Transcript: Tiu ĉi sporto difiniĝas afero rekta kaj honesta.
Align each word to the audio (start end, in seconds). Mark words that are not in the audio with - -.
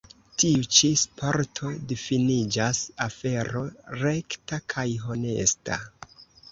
Tiu 0.43 0.61
ĉi 0.77 0.89
sporto 1.01 1.69
difiniĝas 1.93 2.81
afero 3.09 3.65
rekta 4.03 4.65
kaj 4.77 4.89
honesta. 5.09 5.83